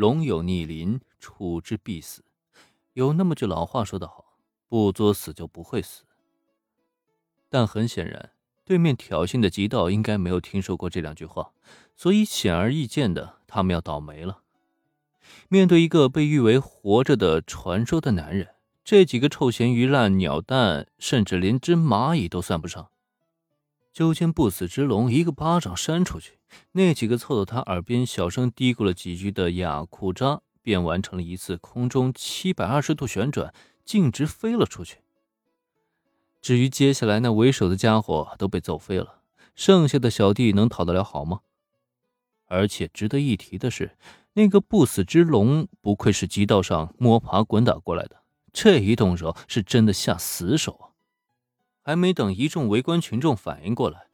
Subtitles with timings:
[0.00, 2.24] 龙有逆鳞，触之必死。
[2.94, 6.04] 有那么句老话说得好：“不作死就不会死。”
[7.50, 8.30] 但很显然，
[8.64, 11.52] 对面挑衅的极道应该没有听说过这两句话，
[11.94, 14.40] 所以显而易见的，他们要倒霉了。
[15.50, 22.90] 面对一个被誉为活着的传说的男人，这几个臭咸鱼、烂鸟蛋，甚至连只蚂蚁都算不上。
[23.92, 26.38] 就见不死之龙一个巴掌扇出去，
[26.72, 33.52] 那几个凑到他耳边小声嘀咕了几句的雅库扎，便完成了一次空中七百二十度旋转，
[33.84, 34.98] 径直飞了出去。
[36.40, 39.22] 至于接下来那为首的家伙都被揍飞了，
[39.54, 41.40] 剩下的小弟能讨得了好吗？
[42.46, 43.96] 而且值得一提的是，
[44.32, 50.89] 那个不死之龙不愧是极道上摸爬滚打过来的，这一动手是真的下死手啊！
[51.90, 54.06] 还没等一众围观群众反应过来，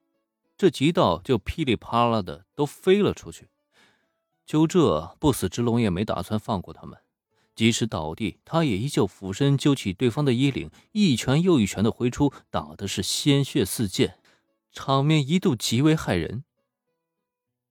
[0.56, 3.50] 这极道就噼里啪啦的都飞了出去。
[4.46, 6.98] 就这，不死之龙也没打算放过他们，
[7.54, 14.16] 即使倒地，他也依旧俯身揪起对方的衣领，一拳又一拳的挥出，打的是鲜血四溅，
[14.72, 16.44] 场面一度极为骇人。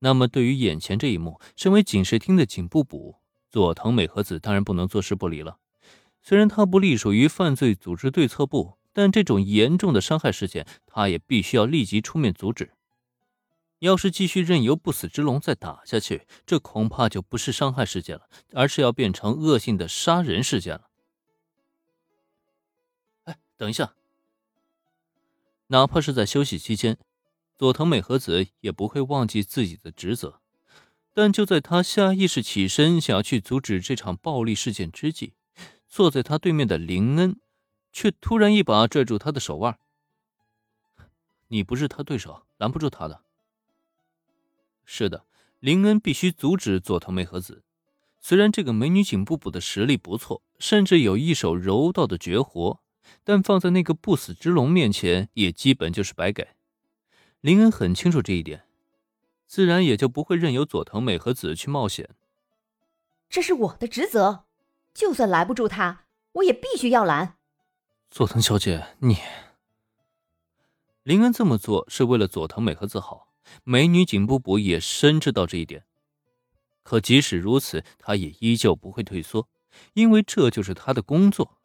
[0.02, 3.16] 那么，对于眼前这一幕，身为警视厅的警部补
[3.50, 5.58] 佐藤美和子当然不能坐视不理了。
[6.22, 8.78] 虽然他不隶属于犯罪组织对策部。
[8.96, 12.72] 但这种严重的伤害事件，他也必须要立即出面阻止。
[13.80, 20.90] 要是继续任由不死之龙再打下去，这恐怕就不是伤害事件了，而是要变成恶性的杀人事件了。
[23.26, 23.96] 哎，等一下！
[25.68, 26.98] 哪怕是在休息期间，
[27.58, 30.40] 佐藤美和子也不会忘记自己的职责。
[31.14, 35.34] 但就在他下意识起身想要去阻止这场暴力事件之际，
[35.90, 37.38] 坐在他对面的林恩。
[37.96, 39.80] 却突然一把拽住他的手腕。
[41.48, 43.22] 你不是他对手，拦不住他的。
[44.84, 45.24] 是的，
[45.62, 47.64] 林恩必须阻止佐藤美和子。
[48.20, 52.82] 虽然这个美女警部补的实力不错，甚至有一手柔道的绝活，
[53.24, 56.50] 但放在那个不死之龙面前，也基本就是白给。
[57.40, 58.66] 林恩很清楚这一点，
[59.48, 62.10] 自然也就不会任由佐藤美和子去冒险。
[63.30, 64.44] 这是我的职责，
[64.94, 67.35] 就算拦不住他，我也必须要拦。
[68.16, 69.18] 佐藤小姐，你
[71.04, 73.34] 林恩这么做是为了佐藤美和子好，
[73.66, 75.84] 美女警部补也深知到这一点。
[76.82, 79.50] 可即使如此，她也依旧不会退缩，
[79.96, 81.58] 因为这就是她的工作，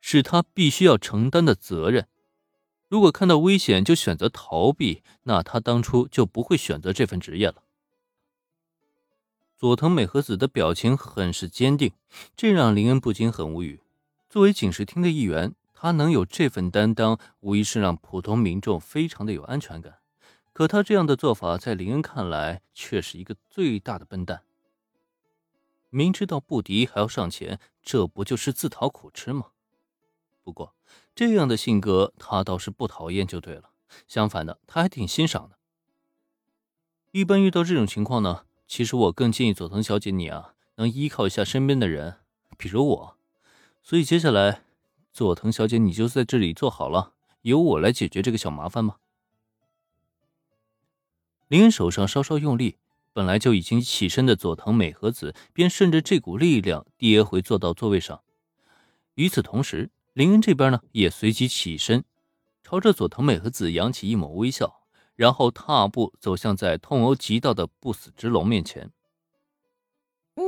[0.00, 2.06] 是她必须要承担的责任。
[2.86, 7.64] 如果看到危险就选择逃避，那她当初就不会选择这份职业了。
[9.58, 11.90] 佐藤美和子的表情很是坚定，
[12.36, 13.80] 这让林恩不禁很无语。
[14.30, 15.52] 作为警视厅的一员。
[15.78, 19.98] 他能有这份担当，无疑是让普通民众非常的有安全感。
[20.54, 24.42] 可他这样的做法，在林恩看来，却是一个最大的笨蛋。
[25.90, 29.48] 明知道不敌还要上前，这不就是自讨苦吃吗？
[30.42, 30.74] 不过，
[31.14, 33.68] 这样的性格，他倒是不讨厌就对了。
[34.08, 35.58] 相反的，他还挺欣赏的。
[37.10, 42.16] 一般遇到这种情况呢，其实我更建议佐藤小姐你啊，能依靠一下身边的人，
[42.56, 43.16] 比如我。
[43.82, 44.62] 所以接下来。
[45.16, 48.98] 佐藤小姐，你就在这里坐好了，由我来解决这个小麻烦吧。
[51.48, 52.76] 林恩手上稍稍用力，
[53.14, 58.22] 本来就已经起身的佐藤美和子便顺着这股力量跌回坐到座位上。
[59.14, 62.04] 与此同时，林恩这边呢也随即起身，
[62.62, 64.82] 朝着佐藤美和子扬起一抹微笑，
[65.14, 68.92] 然后踏步走向在痛殴极道的不死之龙面前。
[70.34, 70.42] 你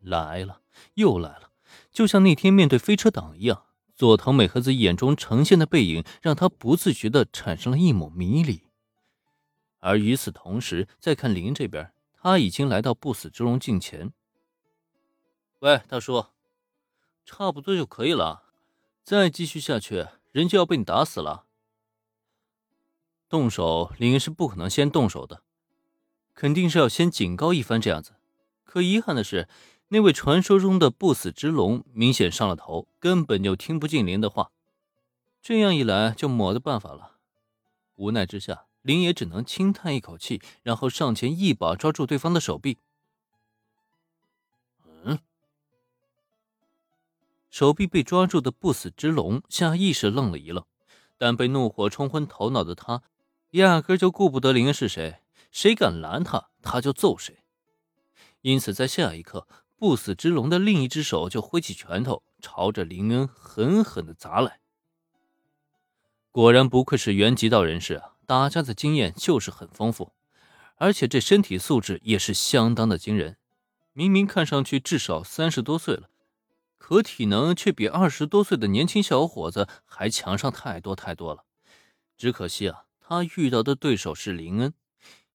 [0.00, 0.60] 来了，
[0.92, 1.52] 又来了。
[1.92, 8.62] 就像那天面对飞车党一样，佐藤美和子眼中呈现的背影让他不自觉的产生了一抹迷离。
[9.78, 14.12] 而与此同时，再看林这边，他已经来到不死之龙近前。
[15.60, 16.26] 喂，大叔，
[17.24, 18.44] 差不多就可以了，
[19.02, 21.46] 再继续下去，人就要被你打死了。
[23.28, 25.42] 动手，林是不可能先动手的，
[26.34, 28.14] 肯定是要先警告一番这样子。
[28.64, 29.48] 可遗憾的是。
[29.88, 34.50] 那位传说中的不死之龙明显上了头，根本就听不进林的话。
[35.40, 37.18] 这样一来，就没得办法了。
[37.96, 42.78] 无奈之下，林也只能轻叹一口气，然后上前一把抓住对方的手臂。
[45.04, 45.18] 嗯，
[47.50, 50.64] 手臂被抓住的不死之龙下意识愣了一愣，
[51.18, 53.02] 但被怒火冲昏头脑的他，
[53.50, 55.20] 压根就顾不得林是谁，
[55.52, 57.44] 谁敢拦他，他就揍谁。
[58.40, 59.46] 因此，在下一刻。
[59.76, 64.60] 不死之龙的另一只手就挥起拳头，朝着林恩狠狠的砸来。
[66.30, 70.12] 果然不愧是原极道人士啊，打架的经验就是很丰富，
[70.76, 73.36] 而且这身体素质也是相当的惊人。
[73.92, 76.08] 明明看上去至少三十多岁了，
[76.78, 81.44] 可体能却比二十多岁的年轻小伙子还强上太多太多了。
[82.16, 84.74] 只可惜啊，他遇到的对手是林恩。